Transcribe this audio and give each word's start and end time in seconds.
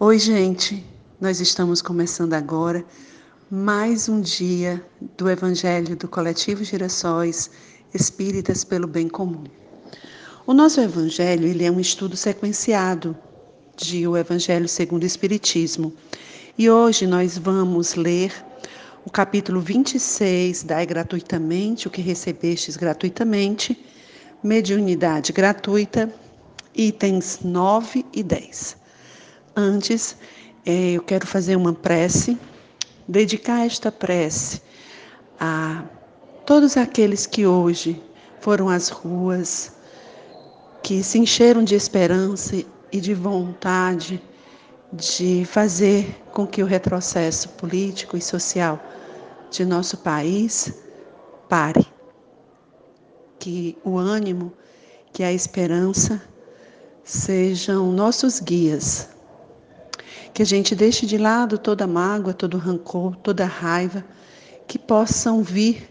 Oi, 0.00 0.18
gente. 0.18 0.84
Nós 1.20 1.38
estamos 1.38 1.80
começando 1.80 2.34
agora 2.34 2.84
mais 3.48 4.08
um 4.08 4.20
dia 4.20 4.84
do 5.16 5.30
Evangelho 5.30 5.94
do 5.94 6.08
Coletivo 6.08 6.64
Girassóis 6.64 7.48
Espíritas 7.94 8.64
pelo 8.64 8.88
Bem 8.88 9.08
Comum. 9.08 9.44
O 10.44 10.52
nosso 10.52 10.80
Evangelho 10.80 11.46
ele 11.46 11.64
é 11.64 11.70
um 11.70 11.78
estudo 11.78 12.16
sequenciado 12.16 13.16
de 13.76 14.04
o 14.08 14.16
Evangelho 14.16 14.68
segundo 14.68 15.04
o 15.04 15.06
Espiritismo. 15.06 15.92
E 16.58 16.68
hoje 16.68 17.06
nós 17.06 17.38
vamos 17.38 17.94
ler 17.94 18.32
o 19.06 19.10
capítulo 19.10 19.60
26, 19.60 20.64
Dai 20.64 20.86
gratuitamente 20.86 21.86
o 21.86 21.90
que 21.90 22.02
recebestes 22.02 22.76
gratuitamente, 22.76 23.78
mediunidade 24.42 25.32
gratuita, 25.32 26.12
itens 26.74 27.38
9 27.44 28.04
e 28.12 28.24
10. 28.24 28.83
Antes, 29.56 30.16
é, 30.66 30.92
eu 30.92 31.02
quero 31.02 31.26
fazer 31.28 31.54
uma 31.54 31.72
prece, 31.72 32.36
dedicar 33.06 33.64
esta 33.64 33.92
prece 33.92 34.60
a 35.38 35.84
todos 36.44 36.76
aqueles 36.76 37.24
que 37.24 37.46
hoje 37.46 38.02
foram 38.40 38.68
às 38.68 38.88
ruas, 38.88 39.72
que 40.82 41.04
se 41.04 41.18
encheram 41.18 41.62
de 41.62 41.76
esperança 41.76 42.64
e 42.90 43.00
de 43.00 43.14
vontade 43.14 44.20
de 44.92 45.44
fazer 45.44 46.20
com 46.32 46.46
que 46.48 46.60
o 46.60 46.66
retrocesso 46.66 47.48
político 47.50 48.16
e 48.16 48.20
social 48.20 48.82
de 49.52 49.64
nosso 49.64 49.98
país 49.98 50.74
pare. 51.48 51.86
Que 53.38 53.78
o 53.84 53.96
ânimo, 53.96 54.52
que 55.12 55.22
a 55.22 55.32
esperança 55.32 56.20
sejam 57.04 57.92
nossos 57.92 58.40
guias 58.40 59.13
que 60.34 60.42
a 60.42 60.46
gente 60.46 60.74
deixe 60.74 61.06
de 61.06 61.16
lado 61.16 61.56
toda 61.56 61.86
mágoa, 61.86 62.34
todo 62.34 62.58
rancor, 62.58 63.14
toda 63.16 63.46
raiva 63.46 64.04
que 64.66 64.76
possam 64.76 65.44
vir 65.44 65.88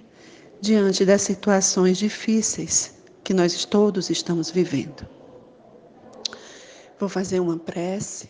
diante 0.60 1.06
das 1.06 1.22
situações 1.22 1.98
difíceis 1.98 2.94
que 3.24 3.34
nós 3.34 3.64
todos 3.64 4.10
estamos 4.10 4.52
vivendo. 4.52 5.08
Vou 7.00 7.08
fazer 7.08 7.40
uma 7.40 7.58
prece 7.58 8.30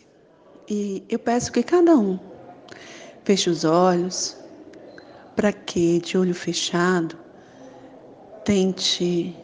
e 0.70 1.04
eu 1.10 1.18
peço 1.18 1.52
que 1.52 1.64
cada 1.64 1.98
um 1.98 2.20
feche 3.26 3.50
os 3.50 3.66
olhos 3.66 4.38
para 5.36 5.52
que, 5.52 6.00
de 6.00 6.16
olho 6.16 6.36
fechado, 6.36 7.18
tente 8.46 9.36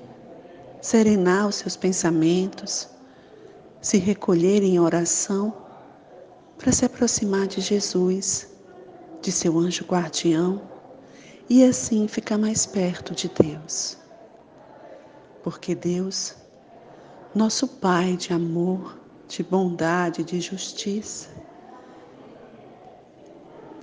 serenar 0.81 1.47
os 1.47 1.55
seus 1.55 1.75
pensamentos, 1.75 2.87
se 3.81 3.97
recolher 3.97 4.61
em 4.61 4.79
oração 4.79 5.68
para 6.59 6.73
se 6.73 6.83
aproximar 6.83 7.47
de 7.47 7.61
Jesus, 7.61 8.49
de 9.21 9.31
seu 9.31 9.57
anjo 9.57 9.85
guardião 9.85 10.61
e 11.49 11.63
assim 11.63 12.05
ficar 12.07 12.37
mais 12.37 12.65
perto 12.65 13.15
de 13.15 13.29
Deus. 13.29 13.97
Porque 15.41 15.73
Deus, 15.73 16.35
nosso 17.33 17.65
Pai 17.65 18.17
de 18.17 18.33
amor, 18.33 18.99
de 19.29 19.41
bondade, 19.41 20.21
de 20.21 20.41
justiça, 20.41 21.29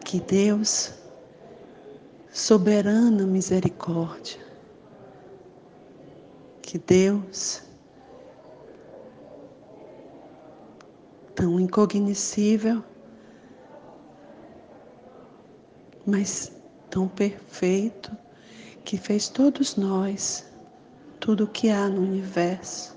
que 0.05 0.21
Deus, 0.21 0.93
soberana 2.31 3.27
misericórdia, 3.27 4.39
que 6.61 6.79
Deus, 6.79 7.63
tão 11.37 11.61
incognoscível, 11.61 12.83
mas 16.07 16.51
tão 16.89 17.07
perfeito, 17.07 18.11
que 18.85 18.97
fez 18.97 19.29
todos 19.29 19.77
nós, 19.77 20.47
tudo 21.21 21.45
o 21.45 21.49
que 21.49 21.69
há 21.69 21.89
no 21.89 22.01
universo. 22.01 22.97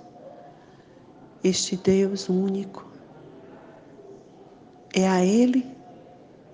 Este 1.43 1.75
Deus 1.75 2.29
único, 2.29 2.87
é 4.93 5.07
a 5.07 5.23
Ele 5.23 5.65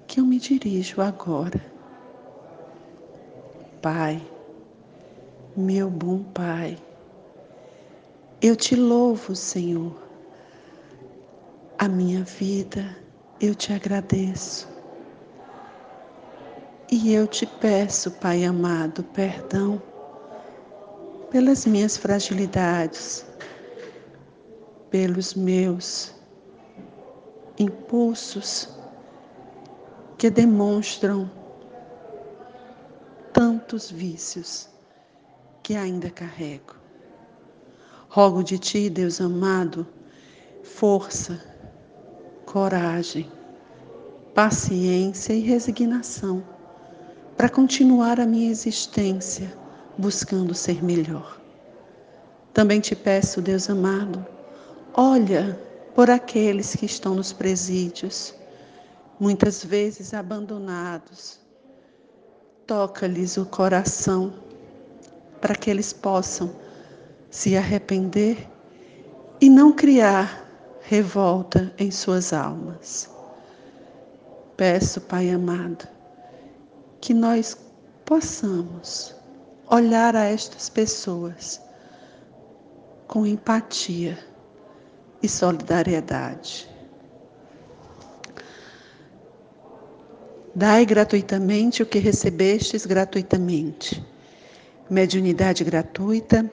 que 0.07 0.19
eu 0.19 0.25
me 0.25 0.39
dirijo 0.39 1.01
agora. 1.01 1.61
Pai, 3.81 4.21
meu 5.55 5.89
bom 5.89 6.23
Pai, 6.23 6.77
eu 8.41 8.55
te 8.55 8.75
louvo, 8.75 9.35
Senhor, 9.35 10.04
a 11.77 11.89
minha 11.89 12.23
vida, 12.23 12.95
eu 13.39 13.53
te 13.53 13.73
agradeço. 13.73 14.67
E 16.89 17.11
eu 17.11 17.27
te 17.27 17.45
peço, 17.45 18.11
Pai 18.11 18.45
amado, 18.45 19.03
perdão 19.03 19.81
pelas 21.29 21.65
minhas 21.65 21.97
fragilidades, 21.97 23.25
pelos 24.89 25.33
meus 25.33 26.13
impulsos 27.59 28.69
que 30.17 30.29
demonstram 30.29 31.29
tantos 33.33 33.91
vícios 33.91 34.69
que 35.61 35.75
ainda 35.75 36.09
carrego. 36.09 36.75
Rogo 38.07 38.43
de 38.43 38.57
ti, 38.57 38.89
Deus 38.89 39.19
amado, 39.19 39.85
força 40.63 41.54
coragem, 42.55 43.29
paciência 44.33 45.33
e 45.33 45.41
resignação 45.41 46.41
para 47.35 47.49
continuar 47.49 48.17
a 48.17 48.25
minha 48.25 48.49
existência 48.49 49.53
buscando 49.97 50.53
ser 50.53 50.81
melhor. 50.81 51.37
Também 52.53 52.79
te 52.79 52.95
peço, 52.95 53.41
Deus 53.41 53.69
amado, 53.69 54.25
olha 54.93 55.59
por 55.93 56.09
aqueles 56.09 56.77
que 56.77 56.85
estão 56.85 57.13
nos 57.15 57.33
presídios, 57.33 58.33
muitas 59.19 59.61
vezes 59.61 60.13
abandonados. 60.13 61.41
Toca-lhes 62.65 63.35
o 63.35 63.45
coração 63.45 64.33
para 65.41 65.55
que 65.55 65.69
eles 65.69 65.91
possam 65.91 66.55
se 67.29 67.57
arrepender 67.57 68.47
e 69.41 69.49
não 69.49 69.73
criar 69.73 70.44
revolta 70.87 71.73
em 71.77 71.89
suas 71.89 72.31
almas. 72.31 73.09
Peço, 74.55 75.01
Pai 75.01 75.29
amado, 75.31 75.87
que 77.01 77.13
nós 77.13 77.57
possamos 78.05 79.15
olhar 79.67 80.15
a 80.15 80.25
estas 80.25 80.69
pessoas 80.69 81.59
com 83.07 83.25
empatia 83.25 84.17
e 85.21 85.27
solidariedade. 85.27 86.69
Dai 90.53 90.85
gratuitamente 90.85 91.83
o 91.83 91.85
que 91.85 91.99
recebestes 91.99 92.85
gratuitamente. 92.85 94.05
Mediunidade 94.89 95.63
gratuita, 95.63 96.49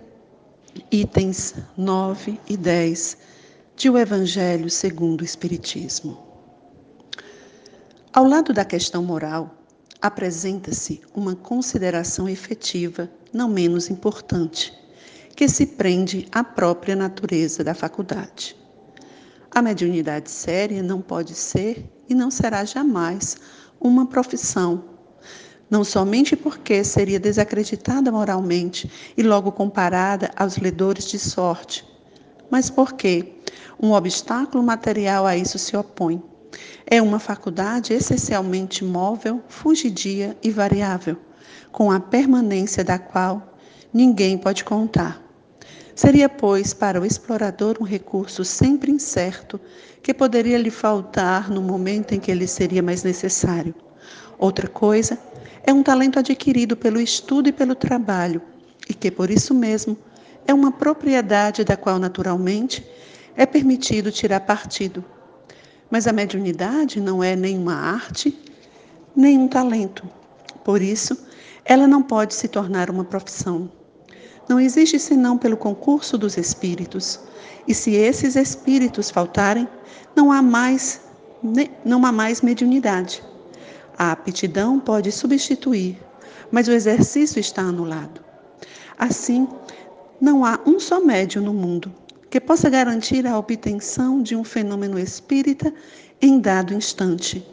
itens 0.91 1.55
9 1.77 2.41
e 2.49 2.57
10 2.57 3.32
de 3.83 3.91
O 3.91 3.99
Evangelho 3.99 4.71
segundo 4.71 5.23
o 5.23 5.25
Espiritismo. 5.25 6.17
Ao 8.13 8.25
lado 8.25 8.53
da 8.53 8.65
questão 8.65 9.03
moral, 9.03 9.57
apresenta-se 10.01 11.01
uma 11.13 11.35
consideração 11.35 12.29
efetiva, 12.29 13.11
não 13.33 13.49
menos 13.49 13.91
importante, 13.91 14.73
que 15.35 15.49
se 15.49 15.67
prende 15.67 16.29
à 16.31 16.45
própria 16.45 16.95
natureza 16.95 17.65
da 17.65 17.75
faculdade. 17.75 18.55
A 19.51 19.61
mediunidade 19.61 20.31
séria 20.31 20.81
não 20.81 21.01
pode 21.01 21.35
ser 21.35 21.85
e 22.09 22.15
não 22.15 22.31
será 22.31 22.65
jamais 22.65 23.37
uma 23.81 24.07
profissão, 24.07 24.85
não 25.69 25.83
somente 25.83 26.37
porque 26.37 26.85
seria 26.85 27.19
desacreditada 27.19 28.13
moralmente 28.13 28.89
e 29.17 29.25
logo 29.25 29.51
comparada 29.51 30.31
aos 30.37 30.57
ledores 30.57 31.07
de 31.07 31.19
sorte, 31.19 31.85
mas 32.49 32.71
porque 32.71 33.42
um 33.81 33.93
obstáculo 33.93 34.63
material 34.63 35.27
a 35.27 35.37
isso 35.37 35.59
se 35.59 35.77
opõe. 35.77 36.23
É 36.87 37.01
uma 37.01 37.19
faculdade 37.19 37.93
essencialmente 37.93 38.85
móvel, 38.85 39.43
fugidia 39.49 40.37
e 40.43 40.51
variável, 40.51 41.17
com 41.71 41.91
a 41.91 41.99
permanência 41.99 42.85
da 42.85 42.99
qual 42.99 43.57
ninguém 43.93 44.37
pode 44.37 44.65
contar. 44.65 45.23
Seria, 45.95 46.29
pois, 46.29 46.73
para 46.73 47.01
o 47.01 47.05
explorador 47.05 47.77
um 47.81 47.85
recurso 47.85 48.45
sempre 48.45 48.91
incerto 48.91 49.61
que 50.03 50.13
poderia 50.13 50.59
lhe 50.59 50.71
faltar 50.71 51.51
no 51.51 51.63
momento 51.63 52.15
em 52.15 52.21
que 52.21 52.31
ele 52.31 52.47
seria 52.47 52.83
mais 52.83 53.03
necessário. 53.03 53.75
Outra 54.39 54.67
coisa 54.67 55.19
é 55.65 55.73
um 55.73 55.83
talento 55.83 56.19
adquirido 56.19 56.77
pelo 56.77 57.01
estudo 57.01 57.49
e 57.49 57.53
pelo 57.53 57.75
trabalho, 57.75 58.43
e 58.89 58.95
que, 58.95 59.11
por 59.11 59.31
isso 59.31 59.55
mesmo, 59.55 59.97
é 60.47 60.53
uma 60.53 60.73
propriedade 60.73 61.63
da 61.63 61.77
qual, 61.77 61.99
naturalmente, 61.99 62.85
é 63.37 63.47
permitido 63.47 64.13
tirar 64.13 64.41
partido. 64.41 65.05
Mas 65.91 66.07
a 66.07 66.13
mediunidade 66.13 67.01
não 67.01 67.23
é 67.23 67.37
nenhuma 67.37 67.75
arte, 67.75 68.37
nem 69.15 69.39
um 69.39 69.49
talento. 69.49 70.09
Por 70.65 70.81
isso, 70.81 71.27
ela 71.65 71.87
não 71.87 72.03
pode 72.03 72.35
se 72.35 72.49
tornar 72.49 72.91
uma 72.91 73.05
profissão. 73.05 73.71
Não 74.49 74.59
existe 74.59 74.99
senão 74.99 75.39
pelo 75.39 75.57
concurso 75.57 76.19
dos 76.19 76.37
espíritos. 76.37 77.21
E 77.67 77.75
se 77.75 77.95
esses 77.95 78.37
espíritos 78.37 79.11
faltarem, 79.11 79.69
não 80.17 80.33
há 80.33 80.43
mais 80.43 81.01
não 81.85 82.07
há 82.07 82.13
mais 82.13 82.41
mediunidade. 82.41 83.23
A 83.99 84.13
aptidão 84.13 84.79
pode 84.79 85.11
substituir, 85.11 86.01
mas 86.53 86.69
o 86.69 86.73
exercício 86.73 87.41
está 87.41 87.63
anulado. 87.63 88.21
Assim, 88.97 89.49
não 90.21 90.45
há 90.45 90.61
um 90.65 90.79
só 90.79 91.01
médium 91.01 91.43
no 91.43 91.53
mundo 91.53 91.93
que 92.33 92.41
possa 92.41 92.71
garantir 92.71 93.27
a 93.27 93.39
obtenção 93.39 94.23
de 94.23 94.35
um 94.35 94.43
fenômeno 94.43 94.99
espírita 94.99 95.71
em 96.19 96.41
dado 96.41 96.73
instante. 96.73 97.47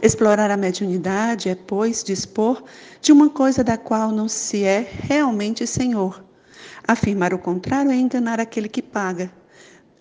Explorar 0.00 0.50
a 0.50 0.56
mediunidade 0.56 1.50
é, 1.50 1.54
pois, 1.54 2.02
dispor 2.02 2.64
de 3.02 3.12
uma 3.12 3.28
coisa 3.28 3.62
da 3.62 3.76
qual 3.76 4.10
não 4.10 4.26
se 4.26 4.64
é 4.64 4.88
realmente 4.90 5.66
senhor. 5.66 6.24
Afirmar 6.88 7.34
o 7.34 7.38
contrário 7.38 7.90
é 7.90 7.94
enganar 7.94 8.40
aquele 8.40 8.70
que 8.70 8.80
paga. 8.80 9.30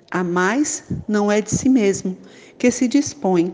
A 0.10 0.24
mais 0.24 0.86
não 1.10 1.30
é 1.30 1.42
de 1.42 1.52
si 1.52 1.68
mesmo, 1.68 2.18
que 2.58 2.72
se 2.72 2.88
dispõe, 2.88 3.54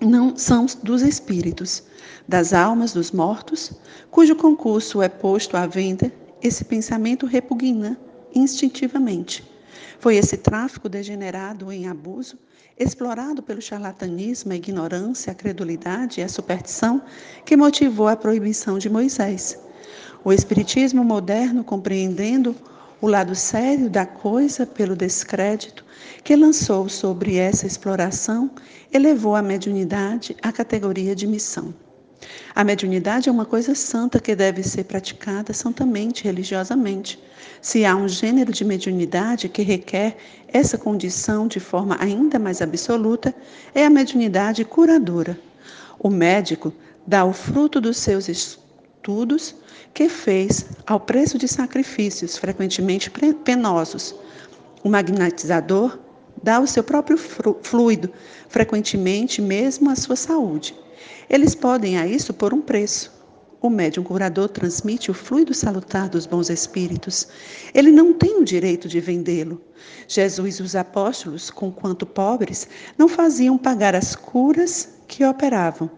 não 0.00 0.36
são 0.36 0.64
dos 0.84 1.02
espíritos, 1.02 1.82
das 2.28 2.52
almas 2.52 2.92
dos 2.92 3.10
mortos, 3.10 3.72
cujo 4.12 4.36
concurso 4.36 5.02
é 5.02 5.08
posto 5.08 5.56
à 5.56 5.66
venda, 5.66 6.12
esse 6.40 6.64
pensamento 6.64 7.26
repugna 7.26 7.98
instintivamente. 8.32 9.50
Foi 9.98 10.16
esse 10.16 10.36
tráfico 10.36 10.88
degenerado 10.88 11.70
em 11.70 11.88
abuso, 11.88 12.38
explorado 12.78 13.42
pelo 13.42 13.60
charlatanismo, 13.60 14.52
a 14.52 14.56
ignorância, 14.56 15.32
a 15.32 15.34
credulidade 15.34 16.20
e 16.20 16.24
a 16.24 16.28
superstição, 16.28 17.02
que 17.44 17.56
motivou 17.56 18.08
a 18.08 18.16
proibição 18.16 18.78
de 18.78 18.88
Moisés. 18.88 19.58
O 20.24 20.32
Espiritismo 20.32 21.04
moderno, 21.04 21.64
compreendendo 21.64 22.54
o 23.00 23.08
lado 23.08 23.34
sério 23.34 23.90
da 23.90 24.06
coisa 24.06 24.64
pelo 24.64 24.94
descrédito, 24.94 25.84
que 26.22 26.36
lançou 26.36 26.88
sobre 26.88 27.36
essa 27.36 27.66
exploração, 27.66 28.50
elevou 28.92 29.34
a 29.34 29.42
mediunidade 29.42 30.36
à 30.40 30.52
categoria 30.52 31.14
de 31.14 31.26
missão. 31.26 31.74
A 32.54 32.62
mediunidade 32.62 33.28
é 33.28 33.32
uma 33.32 33.44
coisa 33.46 33.74
santa 33.74 34.20
que 34.20 34.34
deve 34.34 34.62
ser 34.62 34.84
praticada 34.84 35.52
santamente, 35.52 36.24
religiosamente. 36.24 37.18
Se 37.60 37.84
há 37.84 37.96
um 37.96 38.08
gênero 38.08 38.52
de 38.52 38.64
mediunidade 38.64 39.48
que 39.48 39.62
requer 39.62 40.16
essa 40.48 40.76
condição 40.76 41.48
de 41.48 41.58
forma 41.58 41.96
ainda 42.00 42.38
mais 42.38 42.60
absoluta, 42.60 43.34
é 43.74 43.84
a 43.84 43.90
mediunidade 43.90 44.64
curadora. 44.64 45.38
O 45.98 46.10
médico 46.10 46.72
dá 47.06 47.24
o 47.24 47.32
fruto 47.32 47.80
dos 47.80 47.96
seus 47.96 48.28
estudos 48.28 49.54
que 49.94 50.08
fez 50.08 50.66
ao 50.86 51.00
preço 51.00 51.38
de 51.38 51.48
sacrifícios, 51.48 52.36
frequentemente 52.36 53.10
penosos. 53.44 54.14
O 54.84 54.88
magnetizador 54.88 55.98
dá 56.42 56.60
o 56.60 56.66
seu 56.66 56.82
próprio 56.82 57.16
fluido, 57.16 58.12
frequentemente 58.48 59.40
mesmo 59.40 59.90
a 59.90 59.96
sua 59.96 60.16
saúde. 60.16 60.74
Eles 61.28 61.54
podem 61.54 61.98
a 61.98 62.06
isso 62.06 62.32
por 62.32 62.52
um 62.52 62.60
preço. 62.60 63.22
O 63.60 63.70
médium 63.70 64.02
curador 64.02 64.48
transmite 64.48 65.08
o 65.10 65.14
fluido 65.14 65.54
salutar 65.54 66.08
dos 66.08 66.26
bons 66.26 66.50
espíritos. 66.50 67.28
Ele 67.72 67.92
não 67.92 68.12
tem 68.12 68.38
o 68.38 68.44
direito 68.44 68.88
de 68.88 68.98
vendê-lo. 68.98 69.62
Jesus 70.08 70.56
e 70.56 70.62
os 70.62 70.74
apóstolos, 70.74 71.48
conquanto 71.48 72.04
pobres, 72.04 72.66
não 72.98 73.08
faziam 73.08 73.56
pagar 73.56 73.94
as 73.94 74.16
curas 74.16 74.88
que 75.06 75.24
operavam. 75.24 75.88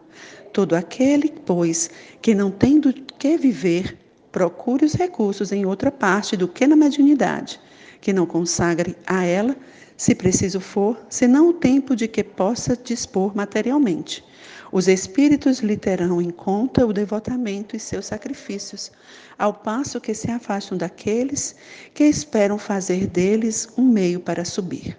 Todo 0.53 0.75
aquele, 0.75 1.33
pois, 1.47 1.89
que 2.21 2.35
não 2.35 2.51
tem 2.51 2.79
do 2.79 2.93
que 2.93 3.39
viver, 3.39 3.99
procure 4.31 4.85
os 4.85 4.93
recursos 4.93 5.51
em 5.51 5.65
outra 5.65 5.91
parte 5.91 6.37
do 6.37 6.47
que 6.47 6.67
na 6.67 6.77
mediunidade, 6.77 7.59
que 8.01 8.13
não 8.13 8.27
consagre 8.27 8.95
a 9.07 9.25
ela, 9.25 9.57
se 9.97 10.15
preciso 10.15 10.61
for, 10.61 10.99
senão 11.09 11.49
o 11.49 11.53
tempo 11.53 11.95
de 11.95 12.09
que 12.09 12.25
possa 12.25 12.77
dispor 12.77 13.35
materialmente. 13.37 14.25
Os 14.73 14.89
espíritos 14.89 15.61
lhe 15.61 15.77
terão 15.77 16.21
em 16.21 16.31
conta 16.31 16.85
o 16.85 16.93
devotamento 16.93 17.77
e 17.77 17.81
seus 17.81 18.07
sacrifícios, 18.07 18.91
ao 19.39 19.55
passo 19.55 20.01
que 20.01 20.13
se 20.15 20.31
afastam 20.31 20.77
daqueles 20.77 21.55
que 21.95 22.05
esperam 22.05 22.59
fazer 22.59 23.07
deles 23.07 23.69
um 23.79 23.85
meio 23.85 24.19
para 24.19 24.45
subir. 24.45 24.99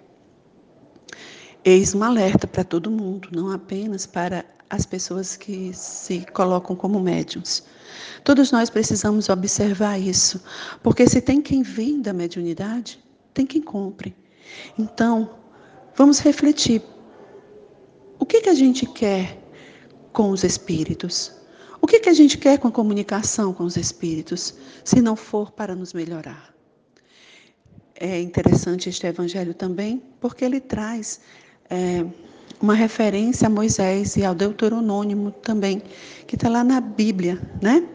Eis 1.62 1.94
um 1.94 2.02
alerta 2.02 2.46
para 2.46 2.64
todo 2.64 2.90
mundo, 2.90 3.28
não 3.32 3.50
apenas 3.50 4.06
para 4.06 4.44
as 4.70 4.86
pessoas 4.86 5.36
que 5.36 5.72
se 5.74 6.24
colocam 6.32 6.74
como 6.74 6.98
médiums. 6.98 7.64
Todos 8.24 8.50
nós 8.50 8.70
precisamos 8.70 9.28
observar 9.28 9.98
isso, 9.98 10.42
porque 10.82 11.08
se 11.08 11.20
tem 11.20 11.42
quem 11.42 11.62
venda 11.62 12.10
a 12.10 12.14
mediunidade, 12.14 12.98
tem 13.34 13.44
quem 13.44 13.60
compre. 13.60 14.14
Então, 14.78 15.30
vamos 15.94 16.18
refletir. 16.18 16.82
O 18.18 18.26
que, 18.26 18.40
que 18.40 18.48
a 18.48 18.54
gente 18.54 18.86
quer 18.86 19.46
com 20.16 20.30
os 20.30 20.44
espíritos. 20.44 21.30
O 21.78 21.86
que, 21.86 22.00
que 22.00 22.08
a 22.08 22.14
gente 22.14 22.38
quer 22.38 22.58
com 22.58 22.68
a 22.68 22.72
comunicação 22.72 23.52
com 23.52 23.64
os 23.64 23.76
espíritos, 23.76 24.54
se 24.82 25.02
não 25.02 25.14
for 25.14 25.50
para 25.50 25.74
nos 25.74 25.92
melhorar? 25.92 26.54
É 27.94 28.18
interessante 28.18 28.88
este 28.88 29.06
evangelho 29.06 29.52
também, 29.52 30.02
porque 30.18 30.42
ele 30.42 30.58
traz 30.58 31.20
é, 31.68 32.02
uma 32.62 32.72
referência 32.72 33.46
a 33.46 33.50
Moisés 33.50 34.16
e 34.16 34.24
ao 34.24 34.34
Deuteronômio 34.34 35.30
também, 35.42 35.82
que 36.26 36.34
está 36.34 36.48
lá 36.48 36.64
na 36.64 36.80
Bíblia, 36.80 37.38
né? 37.60 37.86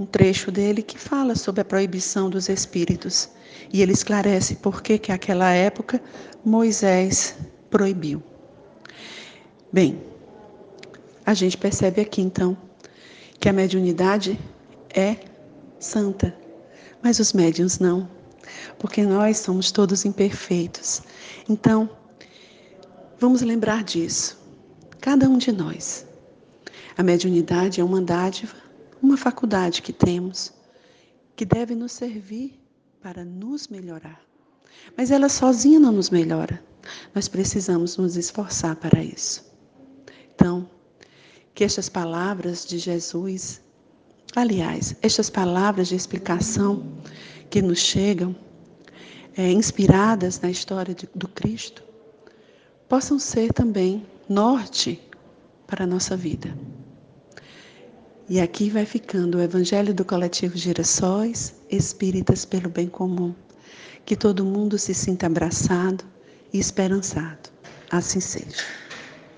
Um 0.00 0.04
trecho 0.04 0.50
dele 0.50 0.82
que 0.82 0.98
fala 0.98 1.36
sobre 1.36 1.60
a 1.60 1.64
proibição 1.64 2.28
dos 2.28 2.48
espíritos. 2.48 3.28
E 3.72 3.80
ele 3.82 3.92
esclarece 3.92 4.56
por 4.56 4.82
que, 4.82 4.98
que 4.98 5.10
naquela 5.10 5.50
época 5.50 6.00
Moisés 6.44 7.36
proibiu. 7.70 8.22
Bem, 9.72 10.00
a 11.24 11.34
gente 11.34 11.56
percebe 11.56 12.00
aqui 12.00 12.20
então 12.20 12.56
que 13.40 13.48
a 13.48 13.52
mediunidade 13.52 14.38
é 14.94 15.16
santa, 15.80 16.36
mas 17.02 17.18
os 17.18 17.32
médiuns 17.32 17.78
não, 17.78 18.08
porque 18.78 19.02
nós 19.02 19.38
somos 19.38 19.72
todos 19.72 20.04
imperfeitos. 20.04 21.02
Então, 21.48 21.88
vamos 23.18 23.40
lembrar 23.42 23.82
disso, 23.82 24.38
cada 25.00 25.28
um 25.28 25.38
de 25.38 25.50
nós. 25.50 26.06
A 26.96 27.02
mediunidade 27.02 27.80
é 27.80 27.84
uma 27.84 28.02
dádiva, 28.02 28.56
uma 29.02 29.16
faculdade 29.16 29.80
que 29.80 29.92
temos, 29.92 30.52
que 31.34 31.44
deve 31.44 31.74
nos 31.74 31.92
servir 31.92 32.61
para 33.02 33.24
nos 33.24 33.68
melhorar. 33.68 34.20
Mas 34.96 35.10
ela 35.10 35.28
sozinha 35.28 35.80
não 35.80 35.92
nos 35.92 36.10
melhora. 36.10 36.62
Nós 37.14 37.28
precisamos 37.28 37.96
nos 37.96 38.16
esforçar 38.16 38.76
para 38.76 39.02
isso. 39.02 39.44
Então, 40.34 40.68
que 41.54 41.64
estas 41.64 41.88
palavras 41.88 42.64
de 42.64 42.78
Jesus, 42.78 43.60
aliás, 44.34 44.94
estas 45.02 45.28
palavras 45.28 45.88
de 45.88 45.96
explicação 45.96 47.00
que 47.50 47.60
nos 47.60 47.78
chegam, 47.78 48.34
é, 49.36 49.50
inspiradas 49.50 50.40
na 50.40 50.50
história 50.50 50.94
de, 50.94 51.08
do 51.14 51.28
Cristo, 51.28 51.82
possam 52.88 53.18
ser 53.18 53.52
também 53.52 54.06
norte 54.28 55.00
para 55.66 55.84
a 55.84 55.86
nossa 55.86 56.16
vida. 56.16 56.56
E 58.28 58.40
aqui 58.40 58.70
vai 58.70 58.86
ficando 58.86 59.38
o 59.38 59.42
Evangelho 59.42 59.92
do 59.92 60.04
Coletivo 60.04 60.56
Girassóis, 60.56 61.54
Espíritas 61.72 62.44
pelo 62.44 62.68
Bem 62.68 62.86
Comum. 62.86 63.34
Que 64.04 64.14
todo 64.14 64.44
mundo 64.44 64.78
se 64.78 64.92
sinta 64.92 65.26
abraçado 65.26 66.04
e 66.52 66.58
esperançado. 66.58 67.50
Assim 67.90 68.20
seja. 68.20 68.62